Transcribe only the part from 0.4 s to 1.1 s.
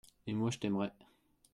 je t’aimerai.